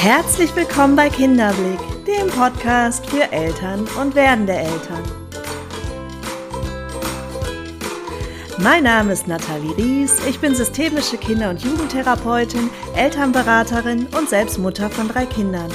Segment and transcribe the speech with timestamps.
[0.00, 5.02] Herzlich willkommen bei Kinderblick, dem Podcast für Eltern und werdende Eltern.
[8.58, 14.88] Mein Name ist Nathalie Ries, ich bin systemische Kinder- und Jugendtherapeutin, Elternberaterin und selbst Mutter
[14.88, 15.72] von drei Kindern.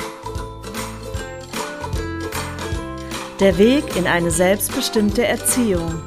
[3.41, 6.01] Der Weg in eine selbstbestimmte Erziehung.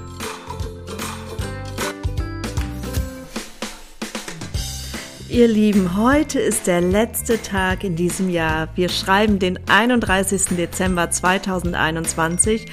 [5.37, 8.69] Ihr Lieben, heute ist der letzte Tag in diesem Jahr.
[8.75, 10.57] Wir schreiben den 31.
[10.57, 12.65] Dezember 2021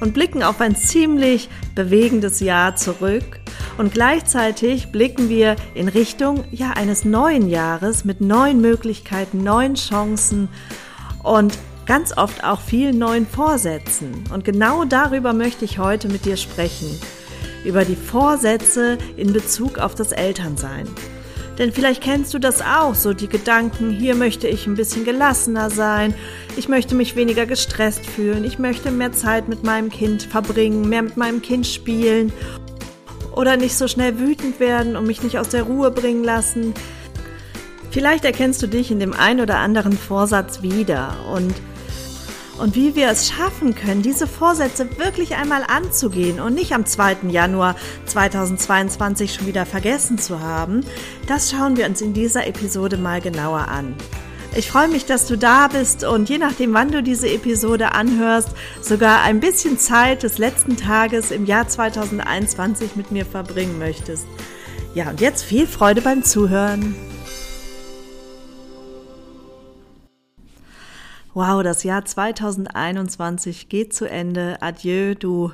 [0.00, 3.38] und blicken auf ein ziemlich bewegendes Jahr zurück.
[3.76, 10.48] Und gleichzeitig blicken wir in Richtung ja, eines neuen Jahres mit neuen Möglichkeiten, neuen Chancen
[11.22, 11.56] und
[11.86, 14.24] ganz oft auch vielen neuen Vorsätzen.
[14.34, 16.98] Und genau darüber möchte ich heute mit dir sprechen.
[17.64, 20.88] Über die Vorsätze in Bezug auf das Elternsein.
[21.58, 25.70] Denn vielleicht kennst du das auch, so die Gedanken, hier möchte ich ein bisschen gelassener
[25.70, 26.14] sein,
[26.56, 31.02] ich möchte mich weniger gestresst fühlen, ich möchte mehr Zeit mit meinem Kind verbringen, mehr
[31.02, 32.32] mit meinem Kind spielen
[33.34, 36.74] oder nicht so schnell wütend werden und mich nicht aus der Ruhe bringen lassen.
[37.90, 41.54] Vielleicht erkennst du dich in dem ein oder anderen Vorsatz wieder und
[42.58, 47.18] und wie wir es schaffen können, diese Vorsätze wirklich einmal anzugehen und nicht am 2.
[47.28, 50.84] Januar 2022 schon wieder vergessen zu haben,
[51.26, 53.94] das schauen wir uns in dieser Episode mal genauer an.
[54.56, 58.48] Ich freue mich, dass du da bist und je nachdem, wann du diese Episode anhörst,
[58.80, 64.26] sogar ein bisschen Zeit des letzten Tages im Jahr 2021 mit mir verbringen möchtest.
[64.94, 66.96] Ja, und jetzt viel Freude beim Zuhören.
[71.34, 74.62] Wow, das Jahr 2021 geht zu Ende.
[74.62, 75.52] Adieu, du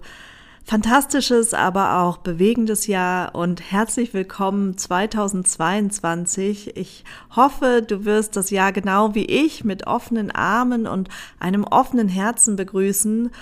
[0.63, 6.77] fantastisches, aber auch bewegendes Jahr und herzlich willkommen 2022.
[6.77, 7.03] Ich
[7.35, 11.09] hoffe, du wirst das Jahr genau wie ich mit offenen Armen und
[11.41, 13.33] einem offenen Herzen begrüßen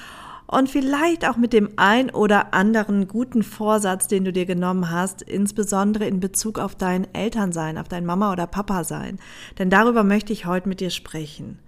[0.46, 5.20] und vielleicht auch mit dem ein oder anderen guten Vorsatz, den du dir genommen hast,
[5.20, 9.18] insbesondere in Bezug auf dein Elternsein, auf dein Mama oder Papa sein.
[9.58, 11.58] Denn darüber möchte ich heute mit dir sprechen.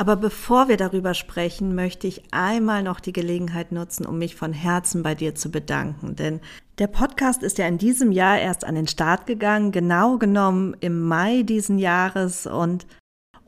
[0.00, 4.54] Aber bevor wir darüber sprechen, möchte ich einmal noch die Gelegenheit nutzen, um mich von
[4.54, 6.16] Herzen bei dir zu bedanken.
[6.16, 6.40] Denn
[6.78, 11.02] der Podcast ist ja in diesem Jahr erst an den Start gegangen, genau genommen im
[11.02, 12.86] Mai diesen Jahres und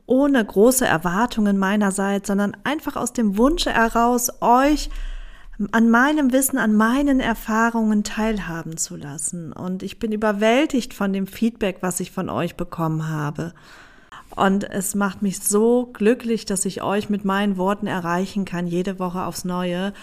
[0.05, 4.91] ohne große Erwartungen meinerseits, sondern einfach aus dem Wunsch heraus, euch
[5.71, 9.53] an meinem Wissen, an meinen Erfahrungen teilhaben zu lassen.
[9.53, 13.55] Und ich bin überwältigt von dem Feedback, was ich von euch bekommen habe.
[14.35, 18.99] Und es macht mich so glücklich, dass ich euch mit meinen Worten erreichen kann, jede
[18.99, 19.93] Woche aufs Neue.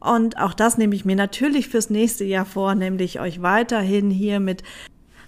[0.00, 4.38] Und auch das nehme ich mir natürlich fürs nächste Jahr vor, nämlich euch weiterhin hier
[4.38, 4.62] mit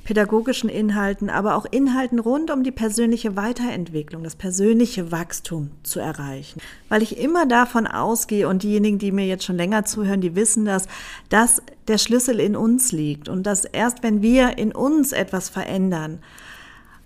[0.04, 6.60] pädagogischen Inhalten, aber auch Inhalten rund um die persönliche Weiterentwicklung, das persönliche Wachstum zu erreichen.
[6.88, 10.64] Weil ich immer davon ausgehe, und diejenigen, die mir jetzt schon länger zuhören, die wissen
[10.64, 10.86] das,
[11.28, 16.20] dass der Schlüssel in uns liegt und dass erst wenn wir in uns etwas verändern,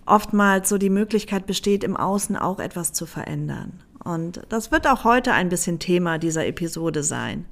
[0.05, 3.81] oftmals so die Möglichkeit besteht, im Außen auch etwas zu verändern.
[4.03, 7.45] Und das wird auch heute ein bisschen Thema dieser Episode sein.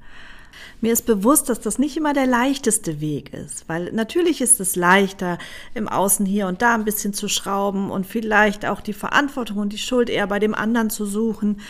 [0.80, 4.76] Mir ist bewusst, dass das nicht immer der leichteste Weg ist, weil natürlich ist es
[4.76, 5.38] leichter,
[5.74, 9.72] im Außen hier und da ein bisschen zu schrauben und vielleicht auch die Verantwortung und
[9.72, 11.60] die Schuld eher bei dem anderen zu suchen,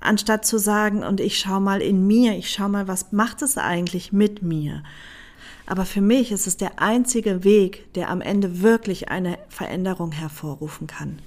[0.00, 3.56] anstatt zu sagen, und ich schau mal in mir, ich schau mal, was macht es
[3.56, 4.82] eigentlich mit mir?
[5.66, 10.86] Aber für mich ist es der einzige Weg, der am Ende wirklich eine Veränderung hervorrufen
[10.86, 11.18] kann.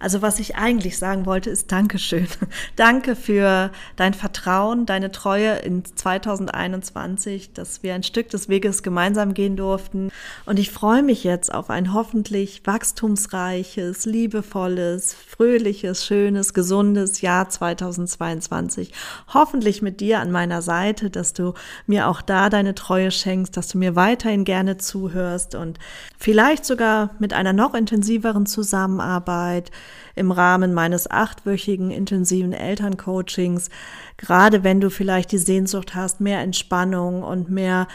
[0.00, 2.26] Also was ich eigentlich sagen wollte, ist Dankeschön.
[2.76, 9.34] Danke für dein Vertrauen, deine Treue in 2021, dass wir ein Stück des Weges gemeinsam
[9.34, 10.10] gehen durften.
[10.46, 18.92] Und ich freue mich jetzt auf ein hoffentlich wachstumsreiches, liebevolles, fröhliches, schönes, gesundes Jahr 2022.
[19.34, 21.52] Hoffentlich mit dir an meiner Seite, dass du
[21.86, 25.78] mir auch da deine Treue schenkst, dass du mir weiterhin gerne zuhörst und
[26.18, 29.70] vielleicht sogar mit einer noch intensiveren Zusammenarbeit
[30.14, 33.70] im Rahmen meines achtwöchigen intensiven Elterncoachings,
[34.16, 37.88] gerade wenn du vielleicht die Sehnsucht hast, mehr Entspannung und mehr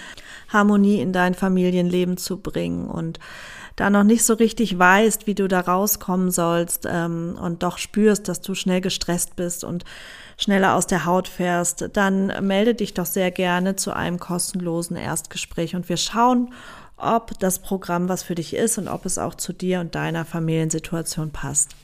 [0.50, 3.20] Harmonie in dein Familienleben zu bringen und
[3.76, 8.28] da noch nicht so richtig weißt, wie du da rauskommen sollst ähm, und doch spürst,
[8.28, 9.84] dass du schnell gestresst bist und
[10.38, 15.76] schneller aus der Haut fährst, dann melde dich doch sehr gerne zu einem kostenlosen Erstgespräch
[15.76, 16.54] und wir schauen,
[16.98, 20.24] ob das Programm was für dich ist und ob es auch zu dir und deiner
[20.24, 21.76] Familiensituation passt.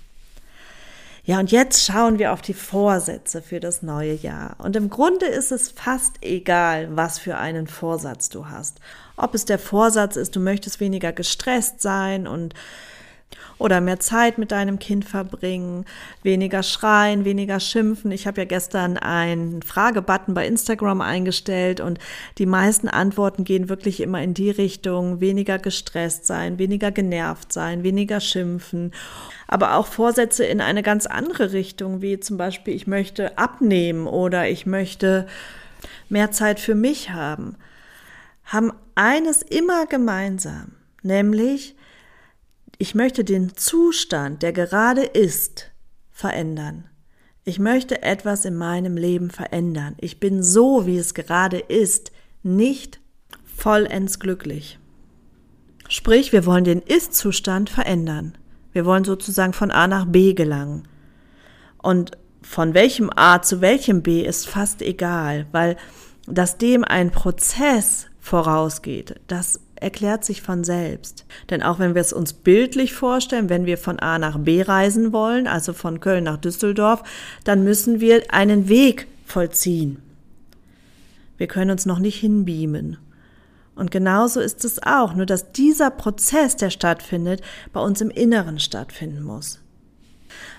[1.23, 4.55] Ja, und jetzt schauen wir auf die Vorsätze für das neue Jahr.
[4.57, 8.79] Und im Grunde ist es fast egal, was für einen Vorsatz du hast.
[9.17, 12.55] Ob es der Vorsatz ist, du möchtest weniger gestresst sein und
[13.57, 15.85] Oder mehr Zeit mit deinem Kind verbringen,
[16.23, 18.11] weniger schreien, weniger schimpfen.
[18.11, 21.99] Ich habe ja gestern einen Fragebutton bei Instagram eingestellt und
[22.39, 27.83] die meisten Antworten gehen wirklich immer in die Richtung, weniger gestresst sein, weniger genervt sein,
[27.83, 28.91] weniger schimpfen.
[29.47, 34.49] Aber auch Vorsätze in eine ganz andere Richtung, wie zum Beispiel, ich möchte abnehmen oder
[34.49, 35.27] ich möchte
[36.09, 37.57] mehr Zeit für mich haben,
[38.45, 40.73] haben eines immer gemeinsam,
[41.03, 41.75] nämlich
[42.81, 45.69] ich möchte den Zustand, der gerade ist,
[46.09, 46.89] verändern.
[47.43, 49.93] Ich möchte etwas in meinem Leben verändern.
[49.99, 52.11] Ich bin so, wie es gerade ist,
[52.41, 52.99] nicht
[53.45, 54.79] vollends glücklich.
[55.89, 58.35] Sprich, wir wollen den Ist-Zustand verändern.
[58.71, 60.87] Wir wollen sozusagen von A nach B gelangen.
[61.83, 65.77] Und von welchem A zu welchem B ist fast egal, weil
[66.25, 71.25] dass dem ein Prozess vorausgeht, das erklärt sich von selbst.
[71.49, 75.11] Denn auch wenn wir es uns bildlich vorstellen, wenn wir von A nach B reisen
[75.11, 77.03] wollen, also von Köln nach Düsseldorf,
[77.43, 80.01] dann müssen wir einen Weg vollziehen.
[81.37, 82.97] Wir können uns noch nicht hinbeamen.
[83.75, 87.41] Und genauso ist es auch, nur dass dieser Prozess, der stattfindet,
[87.73, 89.60] bei uns im Inneren stattfinden muss.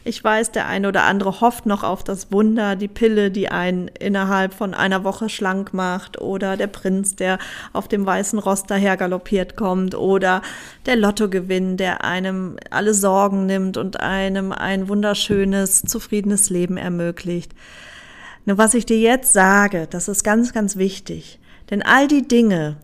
[0.05, 3.89] Ich weiß, der eine oder andere hofft noch auf das Wunder, die Pille, die einen
[3.89, 7.39] innerhalb von einer Woche schlank macht, oder der Prinz, der
[7.73, 10.43] auf dem weißen Ross daher galoppiert kommt, oder
[10.87, 17.53] der Lottogewinn, der einem alle Sorgen nimmt und einem ein wunderschönes, zufriedenes Leben ermöglicht.
[18.45, 21.39] Nur was ich dir jetzt sage, das ist ganz, ganz wichtig.
[21.71, 22.77] Denn all die Dinge,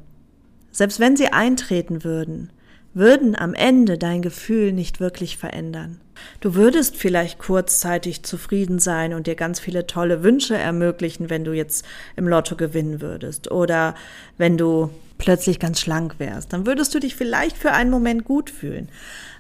[0.71, 2.51] selbst wenn sie eintreten würden,
[2.99, 6.01] würden am Ende dein Gefühl nicht wirklich verändern.
[6.41, 11.53] Du würdest vielleicht kurzzeitig zufrieden sein und dir ganz viele tolle Wünsche ermöglichen, wenn du
[11.53, 11.87] jetzt
[12.17, 13.95] im Lotto gewinnen würdest oder
[14.37, 16.53] wenn du plötzlich ganz schlank wärst.
[16.53, 18.89] Dann würdest du dich vielleicht für einen Moment gut fühlen.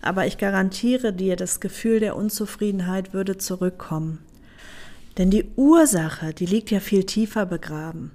[0.02, 4.18] Aber ich garantiere dir, das Gefühl der Unzufriedenheit würde zurückkommen.
[5.18, 8.12] Denn die Ursache, die liegt ja viel tiefer begraben.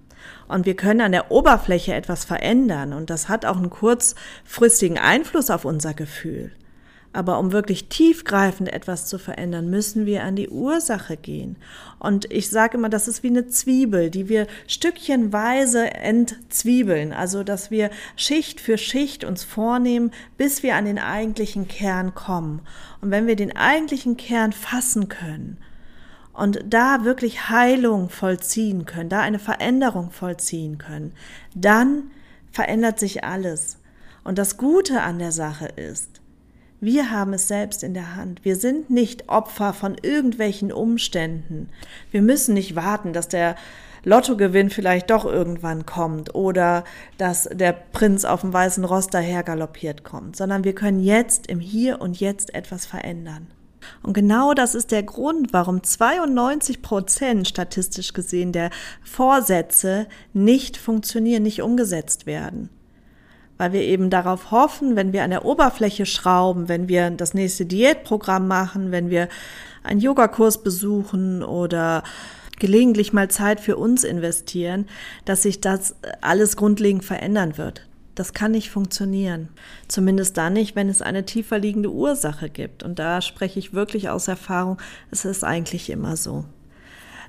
[0.47, 5.49] Und wir können an der Oberfläche etwas verändern und das hat auch einen kurzfristigen Einfluss
[5.49, 6.51] auf unser Gefühl.
[7.15, 11.57] Aber um wirklich tiefgreifend etwas zu verändern, müssen wir an die Ursache gehen.
[11.99, 17.13] Und ich sage immer, das ist wie eine Zwiebel, die wir stückchenweise entzwiebeln.
[17.13, 22.61] Also, dass wir Schicht für Schicht uns vornehmen, bis wir an den eigentlichen Kern kommen.
[22.99, 25.59] Und wenn wir den eigentlichen Kern fassen können,
[26.33, 31.13] und da wirklich Heilung vollziehen können, da eine Veränderung vollziehen können,
[31.55, 32.11] dann
[32.51, 33.77] verändert sich alles.
[34.23, 36.21] Und das Gute an der Sache ist,
[36.79, 38.43] wir haben es selbst in der Hand.
[38.43, 41.69] Wir sind nicht Opfer von irgendwelchen Umständen.
[42.11, 43.55] Wir müssen nicht warten, dass der
[44.03, 46.83] Lottogewinn vielleicht doch irgendwann kommt oder
[47.17, 51.61] dass der Prinz auf dem weißen Ross daher galoppiert kommt, sondern wir können jetzt im
[51.61, 53.47] Hier und Jetzt etwas verändern.
[54.01, 58.69] Und genau das ist der Grund, warum 92 Prozent statistisch gesehen der
[59.03, 62.69] Vorsätze nicht funktionieren, nicht umgesetzt werden.
[63.57, 67.65] Weil wir eben darauf hoffen, wenn wir an der Oberfläche schrauben, wenn wir das nächste
[67.65, 69.29] Diätprogramm machen, wenn wir
[69.83, 72.03] einen Yogakurs besuchen oder
[72.59, 74.87] gelegentlich mal Zeit für uns investieren,
[75.25, 77.85] dass sich das alles grundlegend verändern wird.
[78.15, 79.49] Das kann nicht funktionieren.
[79.87, 82.83] Zumindest dann nicht, wenn es eine tiefer liegende Ursache gibt.
[82.83, 84.77] Und da spreche ich wirklich aus Erfahrung.
[85.09, 86.45] Es ist eigentlich immer so.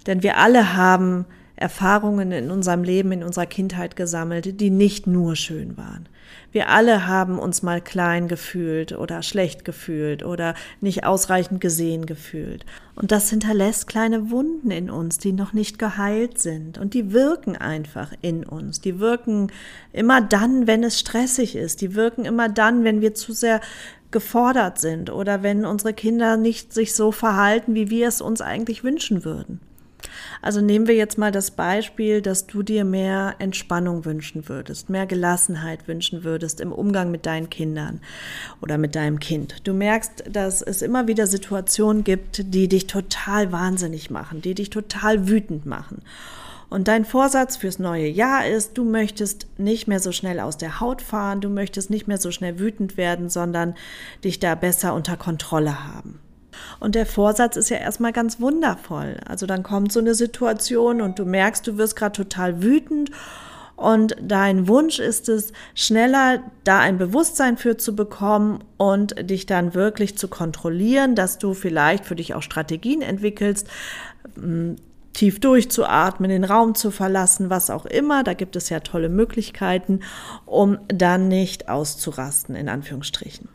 [0.07, 1.25] Denn wir alle haben
[1.57, 6.09] Erfahrungen in unserem Leben, in unserer Kindheit gesammelt, die nicht nur schön waren.
[6.53, 12.65] Wir alle haben uns mal klein gefühlt oder schlecht gefühlt oder nicht ausreichend gesehen gefühlt.
[12.95, 16.79] Und das hinterlässt kleine Wunden in uns, die noch nicht geheilt sind.
[16.79, 18.81] Und die wirken einfach in uns.
[18.81, 19.51] Die wirken
[19.93, 21.81] immer dann, wenn es stressig ist.
[21.81, 23.61] Die wirken immer dann, wenn wir zu sehr
[24.13, 28.85] gefordert sind oder wenn unsere Kinder nicht sich so verhalten, wie wir es uns eigentlich
[28.85, 29.61] wünschen würden.
[30.43, 35.07] Also nehmen wir jetzt mal das Beispiel, dass du dir mehr Entspannung wünschen würdest, mehr
[35.07, 38.01] Gelassenheit wünschen würdest im Umgang mit deinen Kindern
[38.61, 39.67] oder mit deinem Kind.
[39.67, 44.71] Du merkst, dass es immer wieder Situationen gibt, die dich total wahnsinnig machen, die dich
[44.71, 46.03] total wütend machen.
[46.71, 50.81] Und dein Vorsatz fürs neue Jahr ist, du möchtest nicht mehr so schnell aus der
[50.81, 53.75] Haut fahren, du möchtest nicht mehr so schnell wütend werden, sondern
[54.25, 56.19] dich da besser unter Kontrolle haben.
[56.81, 59.17] Und der Vorsatz ist ja erstmal ganz wundervoll.
[59.27, 63.11] Also dann kommt so eine Situation und du merkst, du wirst gerade total wütend
[63.77, 69.75] und dein Wunsch ist es, schneller da ein Bewusstsein für zu bekommen und dich dann
[69.75, 73.69] wirklich zu kontrollieren, dass du vielleicht für dich auch Strategien entwickelst,
[74.37, 74.77] hm,
[75.13, 78.25] tief durchzuatmen, den Raum zu verlassen, was auch immer.
[78.25, 80.01] Da gibt es ja tolle Möglichkeiten,
[80.45, 83.49] um dann nicht auszurasten, in Anführungsstrichen.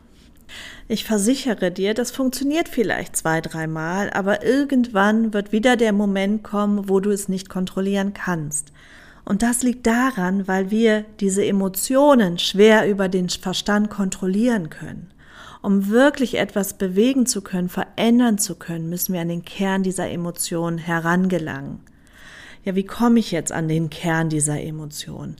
[0.92, 6.88] Ich versichere dir, das funktioniert vielleicht zwei, dreimal, aber irgendwann wird wieder der Moment kommen,
[6.88, 8.72] wo du es nicht kontrollieren kannst.
[9.24, 15.12] Und das liegt daran, weil wir diese Emotionen schwer über den Verstand kontrollieren können.
[15.62, 20.10] Um wirklich etwas bewegen zu können, verändern zu können, müssen wir an den Kern dieser
[20.10, 21.78] Emotion herangelangen.
[22.64, 25.36] Ja, wie komme ich jetzt an den Kern dieser Emotion?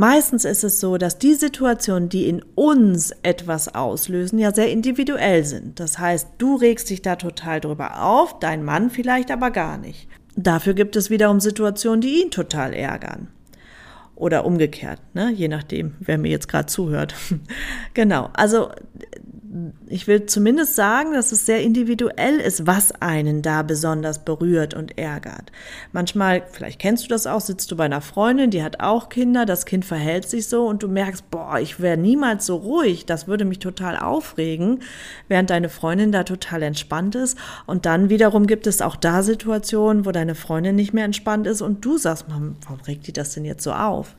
[0.00, 5.44] Meistens ist es so, dass die Situationen, die in uns etwas auslösen, ja sehr individuell
[5.44, 5.80] sind.
[5.80, 10.06] Das heißt, du regst dich da total drüber auf, dein Mann vielleicht aber gar nicht.
[10.36, 13.26] Dafür gibt es wiederum Situationen, die ihn total ärgern.
[14.14, 15.32] Oder umgekehrt, ne?
[15.32, 17.16] je nachdem, wer mir jetzt gerade zuhört.
[17.94, 18.70] genau, also
[19.86, 24.98] ich will zumindest sagen, dass es sehr individuell ist, was einen da besonders berührt und
[24.98, 25.52] ärgert.
[25.92, 29.46] Manchmal, vielleicht kennst du das auch, sitzt du bei einer Freundin, die hat auch Kinder,
[29.46, 33.26] das Kind verhält sich so und du merkst, boah, ich wäre niemals so ruhig, das
[33.26, 34.80] würde mich total aufregen,
[35.28, 37.38] während deine Freundin da total entspannt ist.
[37.66, 41.62] Und dann wiederum gibt es auch da Situationen, wo deine Freundin nicht mehr entspannt ist
[41.62, 44.14] und du sagst, warum regt die das denn jetzt so auf?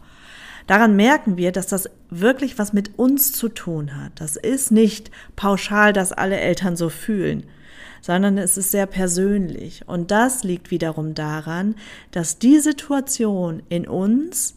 [0.69, 4.11] Daran merken wir, dass das wirklich was mit uns zu tun hat.
[4.17, 7.45] Das ist nicht pauschal, dass alle Eltern so fühlen,
[8.01, 9.87] sondern es ist sehr persönlich.
[9.87, 11.73] Und das liegt wiederum daran,
[12.11, 14.53] dass die Situation in uns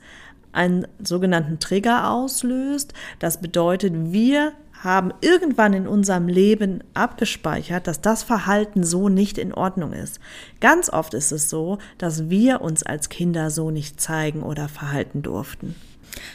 [0.53, 2.93] einen sogenannten Trigger auslöst.
[3.19, 4.53] Das bedeutet, wir
[4.85, 10.21] haben irgendwann in unserem Leben abgespeichert, dass das Verhalten so nicht in Ordnung ist.
[10.61, 15.23] Ganz oft ist es so, dass wir uns als Kinder so nicht zeigen oder verhalten
[15.23, 15.75] durften.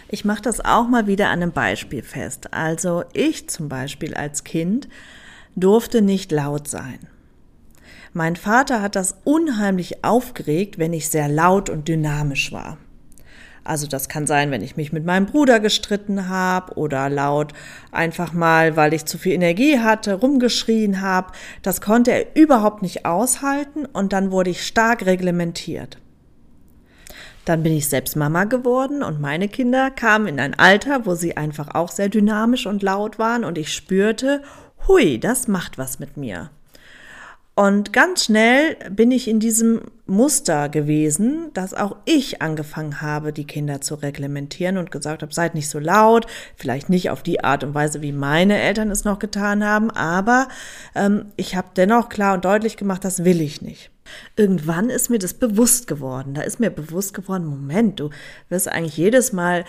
[0.10, 2.54] Ich mache das auch mal wieder an einem Beispiel fest.
[2.54, 4.88] Also ich zum Beispiel als Kind
[5.56, 7.00] durfte nicht laut sein.
[8.14, 12.78] Mein Vater hat das unheimlich aufgeregt, wenn ich sehr laut und dynamisch war.
[13.64, 17.52] Also das kann sein, wenn ich mich mit meinem Bruder gestritten habe oder laut
[17.92, 21.34] einfach mal, weil ich zu viel Energie hatte, rumgeschrien habe.
[21.64, 25.98] Das konnte er überhaupt nicht aushalten und dann wurde ich stark reglementiert.
[27.48, 31.38] Dann bin ich selbst Mama geworden und meine Kinder kamen in ein Alter, wo sie
[31.38, 34.42] einfach auch sehr dynamisch und laut waren und ich spürte,
[34.86, 36.50] hui, das macht was mit mir.
[37.58, 43.48] Und ganz schnell bin ich in diesem Muster gewesen, dass auch ich angefangen habe, die
[43.48, 47.64] Kinder zu reglementieren und gesagt habe, seid nicht so laut, vielleicht nicht auf die Art
[47.64, 50.50] und Weise, wie meine Eltern es noch getan haben, aber
[50.94, 53.90] ähm, ich habe dennoch klar und deutlich gemacht, das will ich nicht.
[54.36, 56.36] Irgendwann ist mir das bewusst geworden.
[56.36, 58.12] Da ist mir bewusst geworden, Moment, du
[58.50, 59.66] wirst eigentlich jedes Mal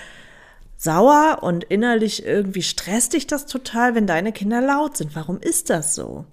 [0.76, 5.16] sauer und innerlich irgendwie stresst dich das total, wenn deine Kinder laut sind.
[5.16, 6.26] Warum ist das so?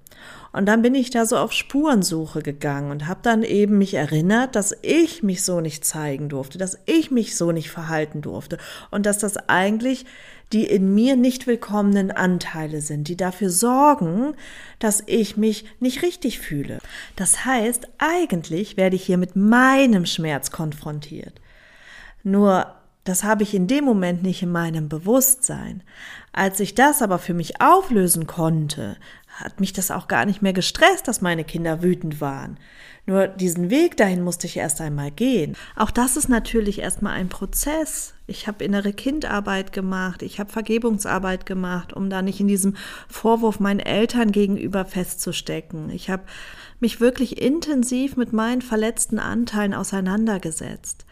[0.51, 4.55] Und dann bin ich da so auf Spurensuche gegangen und habe dann eben mich erinnert,
[4.55, 8.57] dass ich mich so nicht zeigen durfte, dass ich mich so nicht verhalten durfte
[8.89, 10.05] und dass das eigentlich
[10.53, 14.35] die in mir nicht willkommenen Anteile sind, die dafür sorgen,
[14.79, 16.79] dass ich mich nicht richtig fühle.
[17.15, 21.41] Das heißt, eigentlich werde ich hier mit meinem Schmerz konfrontiert.
[22.23, 22.67] Nur
[23.05, 25.83] das habe ich in dem Moment nicht in meinem Bewusstsein.
[26.31, 28.97] Als ich das aber für mich auflösen konnte,
[29.35, 32.57] hat mich das auch gar nicht mehr gestresst, dass meine Kinder wütend waren.
[33.05, 35.55] Nur diesen Weg dahin musste ich erst einmal gehen.
[35.75, 38.13] Auch das ist natürlich erstmal ein Prozess.
[38.25, 42.75] Ich habe innere Kindarbeit gemacht, ich habe Vergebungsarbeit gemacht, um da nicht in diesem
[43.07, 45.91] Vorwurf meinen Eltern gegenüber festzustecken.
[45.91, 46.23] Ich habe
[46.79, 51.04] mich wirklich intensiv mit meinen verletzten Anteilen auseinandergesetzt.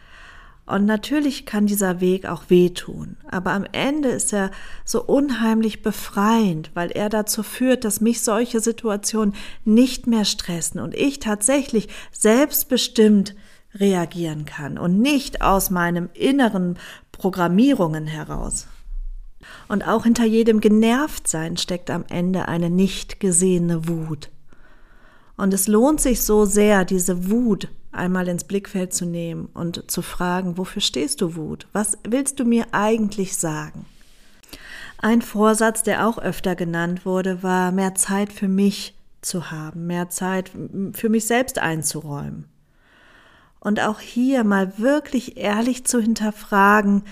[0.66, 4.50] Und natürlich kann dieser Weg auch wehtun, aber am Ende ist er
[4.86, 9.34] so unheimlich befreiend, weil er dazu führt, dass mich solche Situationen
[9.66, 13.34] nicht mehr stressen und ich tatsächlich selbstbestimmt
[13.74, 16.78] reagieren kann und nicht aus meinem inneren
[17.12, 18.66] Programmierungen heraus.
[19.68, 24.30] Und auch hinter jedem Genervtsein steckt am Ende eine nicht gesehene Wut.
[25.36, 30.02] Und es lohnt sich so sehr, diese Wut einmal ins Blickfeld zu nehmen und zu
[30.02, 31.66] fragen, wofür stehst du Wut?
[31.72, 33.86] Was willst du mir eigentlich sagen?
[34.98, 40.08] Ein Vorsatz, der auch öfter genannt wurde, war mehr Zeit für mich zu haben, mehr
[40.08, 40.50] Zeit
[40.92, 42.46] für mich selbst einzuräumen.
[43.60, 47.04] Und auch hier mal wirklich ehrlich zu hinterfragen,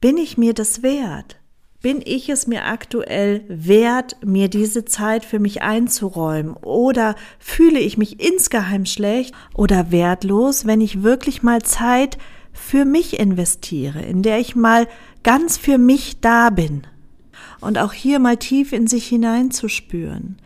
[0.00, 1.36] bin ich mir das wert?
[1.84, 6.54] Bin ich es mir aktuell wert, mir diese Zeit für mich einzuräumen?
[6.54, 12.16] Oder fühle ich mich insgeheim schlecht oder wertlos, wenn ich wirklich mal Zeit
[12.54, 14.88] für mich investiere, in der ich mal
[15.24, 16.86] ganz für mich da bin?
[17.60, 20.38] Und auch hier mal tief in sich hineinzuspüren.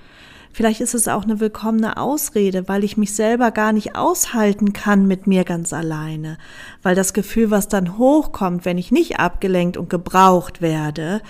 [0.59, 5.07] Vielleicht ist es auch eine willkommene Ausrede, weil ich mich selber gar nicht aushalten kann
[5.07, 6.37] mit mir ganz alleine.
[6.83, 11.23] Weil das Gefühl, was dann hochkommt, wenn ich nicht abgelenkt und gebraucht werde,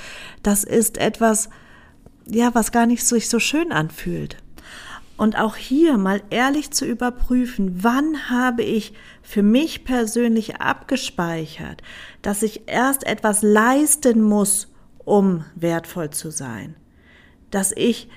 [0.42, 1.50] das ist etwas,
[2.26, 4.38] ja, was gar nicht sich so schön anfühlt.
[5.18, 11.82] Und auch hier mal ehrlich zu überprüfen, wann habe ich für mich persönlich abgespeichert,
[12.22, 14.68] dass ich erst etwas leisten muss,
[15.04, 16.76] um wertvoll zu sein.
[17.50, 18.08] Dass ich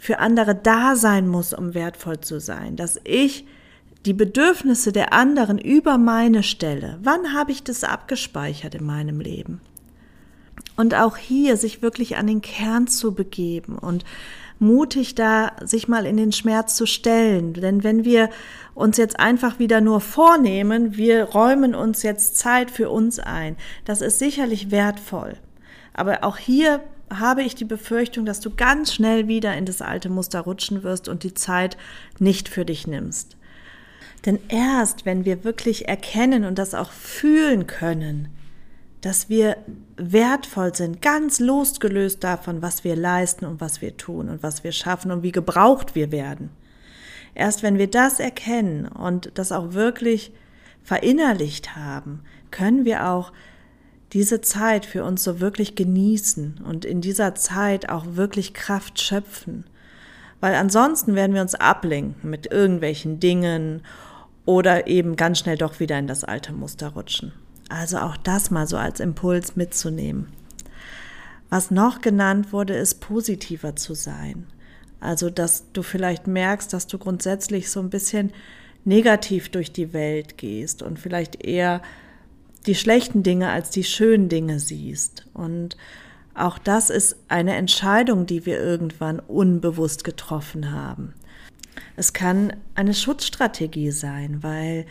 [0.00, 2.74] für andere da sein muss, um wertvoll zu sein.
[2.74, 3.44] Dass ich
[4.06, 6.98] die Bedürfnisse der anderen über meine stelle.
[7.02, 9.60] Wann habe ich das abgespeichert in meinem Leben?
[10.74, 14.06] Und auch hier sich wirklich an den Kern zu begeben und
[14.58, 17.52] mutig da sich mal in den Schmerz zu stellen.
[17.52, 18.30] Denn wenn wir
[18.74, 24.00] uns jetzt einfach wieder nur vornehmen, wir räumen uns jetzt Zeit für uns ein, das
[24.00, 25.34] ist sicherlich wertvoll.
[25.92, 26.80] Aber auch hier
[27.12, 31.08] habe ich die Befürchtung, dass du ganz schnell wieder in das alte Muster rutschen wirst
[31.08, 31.76] und die Zeit
[32.18, 33.36] nicht für dich nimmst.
[34.26, 38.28] Denn erst wenn wir wirklich erkennen und das auch fühlen können,
[39.00, 39.56] dass wir
[39.96, 44.72] wertvoll sind, ganz losgelöst davon, was wir leisten und was wir tun und was wir
[44.72, 46.50] schaffen und wie gebraucht wir werden.
[47.34, 50.32] Erst wenn wir das erkennen und das auch wirklich
[50.82, 53.32] verinnerlicht haben, können wir auch
[54.12, 59.64] diese Zeit für uns so wirklich genießen und in dieser Zeit auch wirklich Kraft schöpfen.
[60.40, 63.82] Weil ansonsten werden wir uns ablenken mit irgendwelchen Dingen
[64.46, 67.32] oder eben ganz schnell doch wieder in das alte Muster rutschen.
[67.68, 70.28] Also auch das mal so als Impuls mitzunehmen.
[71.50, 74.46] Was noch genannt wurde, ist positiver zu sein.
[75.00, 78.32] Also, dass du vielleicht merkst, dass du grundsätzlich so ein bisschen
[78.84, 81.82] negativ durch die Welt gehst und vielleicht eher
[82.66, 85.26] die schlechten Dinge als die schönen Dinge siehst.
[85.34, 85.76] Und
[86.34, 91.14] auch das ist eine Entscheidung, die wir irgendwann unbewusst getroffen haben.
[91.96, 94.86] Es kann eine Schutzstrategie sein, weil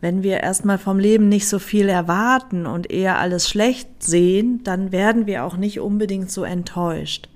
[0.00, 4.92] wenn wir erstmal vom Leben nicht so viel erwarten und eher alles schlecht sehen, dann
[4.92, 7.28] werden wir auch nicht unbedingt so enttäuscht.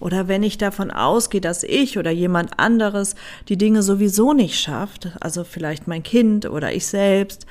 [0.00, 3.16] Oder wenn ich davon ausgehe, dass ich oder jemand anderes
[3.48, 7.46] die Dinge sowieso nicht schafft, also vielleicht mein Kind oder ich selbst,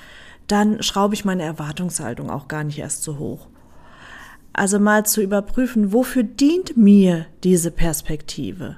[0.47, 3.47] dann schraube ich meine Erwartungshaltung auch gar nicht erst so hoch.
[4.53, 8.77] Also mal zu überprüfen, wofür dient mir diese Perspektive?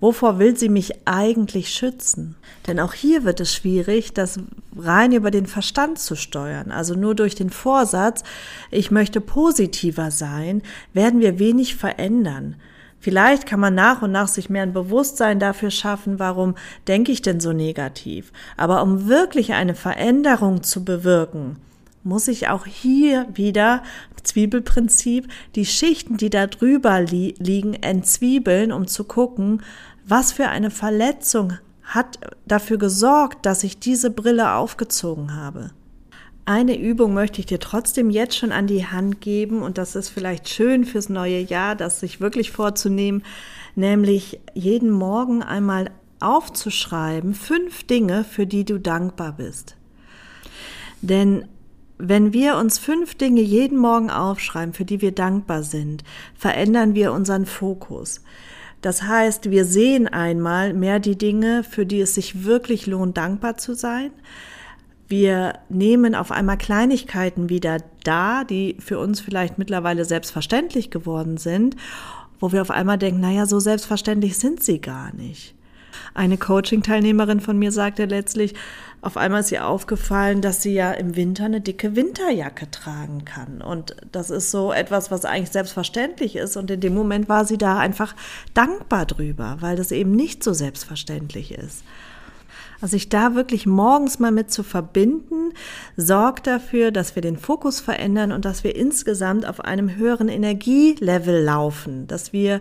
[0.00, 2.36] Wovor will sie mich eigentlich schützen?
[2.66, 4.38] Denn auch hier wird es schwierig, das
[4.76, 6.70] rein über den Verstand zu steuern.
[6.70, 8.22] Also nur durch den Vorsatz,
[8.70, 10.60] ich möchte positiver sein,
[10.92, 12.56] werden wir wenig verändern.
[13.04, 16.54] Vielleicht kann man nach und nach sich mehr ein Bewusstsein dafür schaffen, warum
[16.88, 18.32] denke ich denn so negativ.
[18.56, 21.56] Aber um wirklich eine Veränderung zu bewirken,
[22.02, 23.82] muss ich auch hier wieder
[24.22, 29.62] Zwiebelprinzip die Schichten, die da drüber li liegen, entzwiebeln, um zu gucken,
[30.06, 35.72] was für eine Verletzung hat dafür gesorgt, dass ich diese Brille aufgezogen habe.
[36.46, 40.10] Eine Übung möchte ich dir trotzdem jetzt schon an die Hand geben und das ist
[40.10, 43.22] vielleicht schön fürs neue Jahr, das sich wirklich vorzunehmen,
[43.76, 49.76] nämlich jeden Morgen einmal aufzuschreiben, fünf Dinge, für die du dankbar bist.
[51.00, 51.48] Denn
[51.96, 56.04] wenn wir uns fünf Dinge jeden Morgen aufschreiben, für die wir dankbar sind,
[56.34, 58.20] verändern wir unseren Fokus.
[58.82, 63.56] Das heißt, wir sehen einmal mehr die Dinge, für die es sich wirklich lohnt, dankbar
[63.56, 64.10] zu sein.
[65.08, 71.76] Wir nehmen auf einmal Kleinigkeiten wieder da, die für uns vielleicht mittlerweile selbstverständlich geworden sind,
[72.40, 75.54] wo wir auf einmal denken, naja, so selbstverständlich sind sie gar nicht.
[76.14, 78.54] Eine Coaching-Teilnehmerin von mir sagte letztlich,
[79.00, 83.60] auf einmal ist ihr aufgefallen, dass sie ja im Winter eine dicke Winterjacke tragen kann.
[83.60, 86.56] Und das ist so etwas, was eigentlich selbstverständlich ist.
[86.56, 88.14] Und in dem Moment war sie da einfach
[88.54, 91.84] dankbar drüber, weil das eben nicht so selbstverständlich ist.
[92.84, 95.54] Also sich da wirklich morgens mal mit zu verbinden,
[95.96, 101.42] sorgt dafür, dass wir den Fokus verändern und dass wir insgesamt auf einem höheren Energielevel
[101.42, 102.60] laufen, dass wir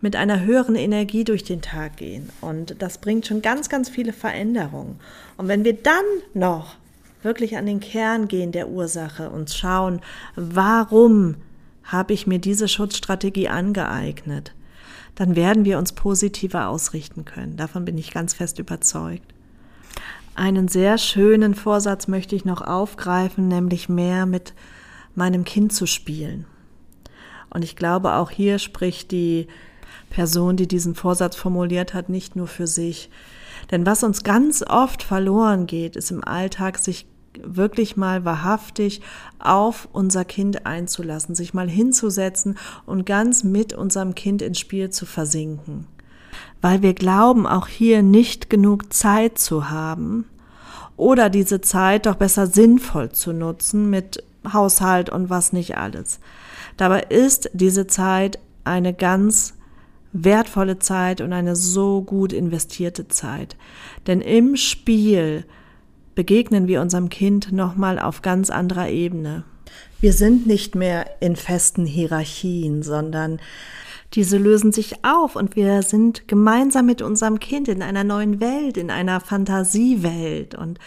[0.00, 2.28] mit einer höheren Energie durch den Tag gehen.
[2.40, 5.00] Und das bringt schon ganz, ganz viele Veränderungen.
[5.38, 6.76] Und wenn wir dann noch
[7.24, 10.02] wirklich an den Kern gehen der Ursache und schauen,
[10.36, 11.34] warum
[11.82, 14.52] habe ich mir diese Schutzstrategie angeeignet,
[15.16, 17.56] dann werden wir uns positiver ausrichten können.
[17.56, 19.33] Davon bin ich ganz fest überzeugt.
[20.34, 24.52] Einen sehr schönen Vorsatz möchte ich noch aufgreifen, nämlich mehr mit
[25.14, 26.46] meinem Kind zu spielen.
[27.50, 29.46] Und ich glaube, auch hier spricht die
[30.10, 33.10] Person, die diesen Vorsatz formuliert hat, nicht nur für sich.
[33.70, 37.06] Denn was uns ganz oft verloren geht, ist im Alltag, sich
[37.40, 39.02] wirklich mal wahrhaftig
[39.38, 45.06] auf unser Kind einzulassen, sich mal hinzusetzen und ganz mit unserem Kind ins Spiel zu
[45.06, 45.86] versinken.
[46.60, 50.26] Weil wir glauben, auch hier nicht genug Zeit zu haben
[50.96, 56.20] oder diese Zeit doch besser sinnvoll zu nutzen mit Haushalt und was nicht alles.
[56.76, 59.54] Dabei ist diese Zeit eine ganz
[60.12, 63.56] wertvolle Zeit und eine so gut investierte Zeit.
[64.06, 65.44] Denn im Spiel
[66.14, 69.44] begegnen wir unserem Kind nochmal auf ganz anderer Ebene.
[70.00, 73.40] Wir sind nicht mehr in festen Hierarchien, sondern
[74.14, 78.76] diese lösen sich auf und wir sind gemeinsam mit unserem Kind in einer neuen Welt,
[78.76, 80.78] in einer Fantasiewelt und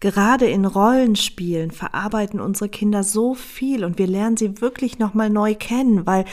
[0.00, 5.54] Gerade in Rollenspielen verarbeiten unsere Kinder so viel und wir lernen sie wirklich nochmal neu
[5.54, 6.26] kennen, weil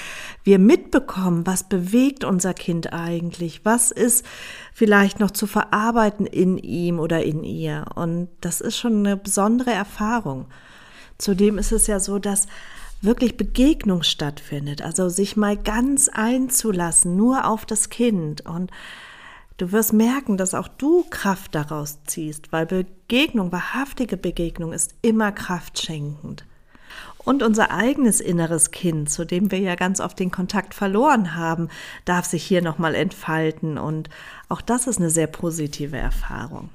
[0.43, 4.25] wir mitbekommen, was bewegt unser Kind eigentlich, was ist
[4.73, 7.85] vielleicht noch zu verarbeiten in ihm oder in ihr.
[7.95, 10.47] Und das ist schon eine besondere Erfahrung.
[11.17, 12.47] Zudem ist es ja so, dass
[13.01, 18.71] wirklich Begegnung stattfindet, also sich mal ganz einzulassen, nur auf das Kind und
[19.57, 25.31] Du wirst merken, dass auch du Kraft daraus ziehst, weil Begegnung, wahrhaftige Begegnung ist immer
[25.31, 26.47] kraftschenkend.
[27.23, 31.69] Und unser eigenes inneres Kind, zu dem wir ja ganz oft den Kontakt verloren haben,
[32.05, 33.77] darf sich hier nochmal entfalten.
[33.77, 34.09] Und
[34.49, 36.69] auch das ist eine sehr positive Erfahrung.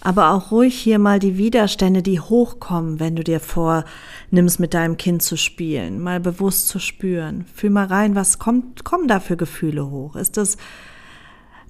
[0.00, 4.96] Aber auch ruhig hier mal die Widerstände, die hochkommen, wenn du dir vornimmst, mit deinem
[4.96, 7.46] Kind zu spielen, mal bewusst zu spüren.
[7.54, 10.16] Fühl mal rein, was kommt, kommen da für Gefühle hoch?
[10.16, 10.56] Ist das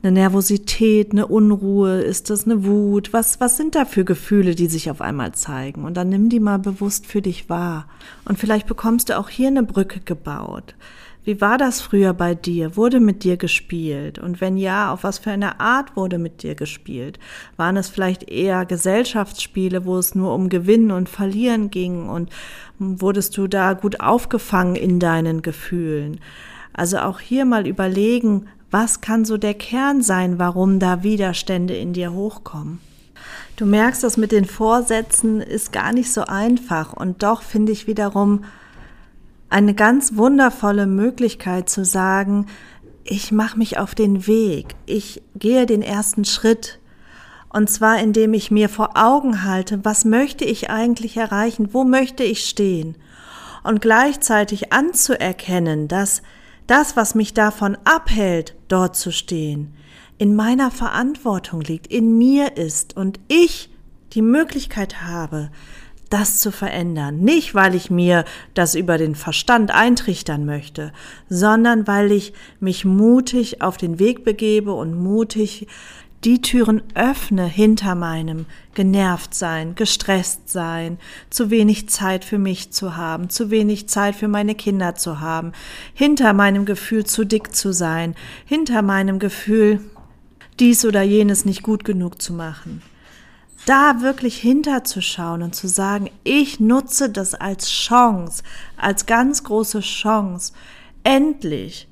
[0.02, 3.12] eine Nervosität, eine Unruhe, ist das eine Wut?
[3.12, 5.84] Was, was sind da für Gefühle, die sich auf einmal zeigen?
[5.84, 7.86] Und dann nimm die mal bewusst für dich wahr.
[8.24, 10.74] Und vielleicht bekommst du auch hier eine Brücke gebaut.
[11.24, 12.76] Wie war das früher bei dir?
[12.76, 14.18] Wurde mit dir gespielt?
[14.18, 17.20] Und wenn ja, auf was für eine Art wurde mit dir gespielt?
[17.56, 22.08] Waren es vielleicht eher Gesellschaftsspiele, wo es nur um Gewinnen und Verlieren ging?
[22.08, 22.30] Und
[22.80, 26.18] wurdest du da gut aufgefangen in deinen Gefühlen?
[26.72, 31.92] Also auch hier mal überlegen, was kann so der Kern sein, warum da Widerstände in
[31.92, 32.80] dir hochkommen?
[33.56, 37.86] Du merkst, das mit den Vorsätzen ist gar nicht so einfach und doch finde ich
[37.86, 38.44] wiederum
[39.50, 42.46] eine ganz wundervolle Möglichkeit zu sagen,
[43.04, 46.78] ich mache mich auf den Weg, ich gehe den ersten Schritt
[47.50, 52.24] und zwar indem ich mir vor Augen halte, was möchte ich eigentlich erreichen, wo möchte
[52.24, 52.96] ich stehen
[53.64, 56.22] und gleichzeitig anzuerkennen, dass
[56.66, 59.74] das, was mich davon abhält, dort zu stehen,
[60.18, 63.70] in meiner Verantwortung liegt, in mir ist und ich
[64.12, 65.50] die Möglichkeit habe,
[66.10, 67.20] das zu verändern.
[67.20, 70.92] Nicht, weil ich mir das über den Verstand eintrichtern möchte,
[71.28, 75.66] sondern weil ich mich mutig auf den Weg begebe und mutig
[76.24, 80.98] die Türen öffne hinter meinem genervt sein, gestresst sein,
[81.30, 85.52] zu wenig Zeit für mich zu haben, zu wenig Zeit für meine Kinder zu haben,
[85.94, 88.14] hinter meinem Gefühl zu dick zu sein,
[88.46, 89.80] hinter meinem Gefühl
[90.60, 92.82] dies oder jenes nicht gut genug zu machen.
[93.66, 98.42] Da wirklich hinterzuschauen und zu sagen, ich nutze das als Chance,
[98.76, 100.52] als ganz große Chance,
[101.04, 101.88] endlich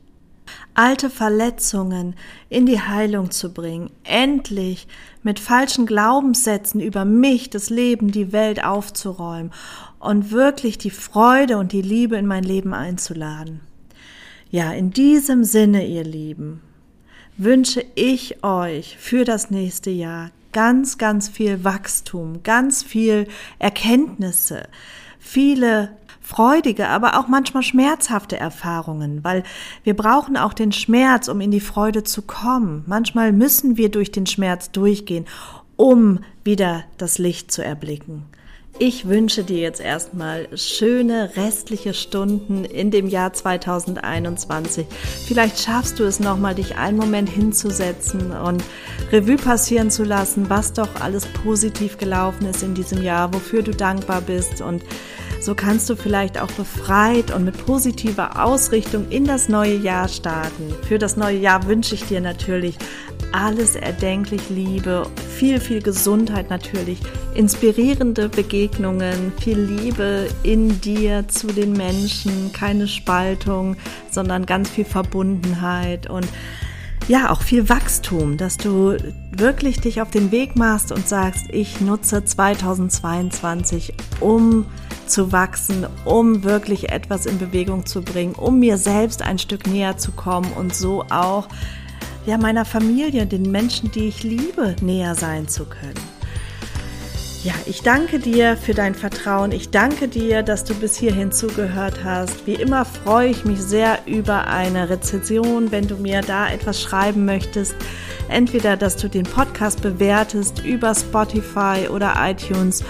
[0.81, 2.14] alte Verletzungen
[2.49, 4.88] in die Heilung zu bringen, endlich
[5.23, 9.53] mit falschen Glaubenssätzen über mich, das Leben, die Welt aufzuräumen
[9.99, 13.61] und wirklich die Freude und die Liebe in mein Leben einzuladen.
[14.51, 16.62] Ja, in diesem Sinne, ihr Lieben,
[17.37, 24.66] wünsche ich euch für das nächste Jahr ganz, ganz viel Wachstum, ganz viel Erkenntnisse,
[25.19, 25.90] viele
[26.31, 29.43] freudige, aber auch manchmal schmerzhafte Erfahrungen, weil
[29.83, 32.85] wir brauchen auch den Schmerz, um in die Freude zu kommen.
[32.87, 35.27] Manchmal müssen wir durch den Schmerz durchgehen,
[35.77, 38.27] um wieder das Licht zu erblicken.
[38.79, 44.87] Ich wünsche dir jetzt erstmal schöne restliche Stunden in dem Jahr 2021.
[45.27, 48.62] Vielleicht schaffst du es nochmal, dich einen Moment hinzusetzen und
[49.11, 53.73] Revue passieren zu lassen, was doch alles positiv gelaufen ist in diesem Jahr, wofür du
[53.73, 54.83] dankbar bist und
[55.40, 60.74] so kannst du vielleicht auch befreit und mit positiver Ausrichtung in das neue Jahr starten.
[60.87, 62.76] Für das neue Jahr wünsche ich dir natürlich
[63.33, 66.98] alles erdenklich Liebe, viel, viel Gesundheit natürlich,
[67.35, 73.76] inspirierende Begegnungen, viel Liebe in dir zu den Menschen, keine Spaltung,
[74.11, 76.29] sondern ganz viel Verbundenheit und
[77.11, 78.96] ja, auch viel Wachstum, dass du
[79.33, 84.64] wirklich dich auf den Weg machst und sagst, ich nutze 2022, um
[85.07, 89.99] zu wachsen, um wirklich etwas in Bewegung zu bringen, um mir selbst ein Stück näher
[89.99, 91.49] zu kommen und so auch
[92.27, 96.19] ja meiner Familie, den Menschen, die ich liebe, näher sein zu können.
[97.42, 99.50] Ja, ich danke dir für dein Vertrauen.
[99.53, 102.46] Ich danke dir, dass du bis hierhin zugehört hast.
[102.46, 107.24] Wie immer freue ich mich sehr über eine Rezension, wenn du mir da etwas schreiben
[107.24, 107.74] möchtest.
[108.29, 112.85] Entweder, dass du den Podcast bewertest über Spotify oder iTunes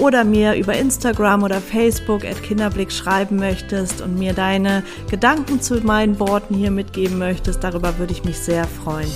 [0.00, 5.76] oder mir über Instagram oder Facebook at Kinderblick schreiben möchtest und mir deine Gedanken zu
[5.76, 7.62] meinen Worten hier mitgeben möchtest.
[7.62, 9.10] Darüber würde ich mich sehr freuen.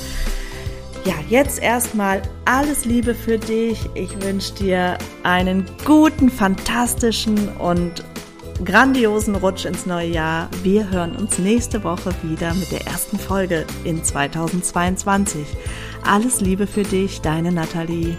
[1.06, 3.88] Ja, jetzt erstmal alles Liebe für dich.
[3.94, 8.02] Ich wünsche dir einen guten, fantastischen und
[8.64, 10.48] grandiosen Rutsch ins neue Jahr.
[10.64, 15.46] Wir hören uns nächste Woche wieder mit der ersten Folge in 2022.
[16.04, 18.16] Alles Liebe für dich, deine Nathalie.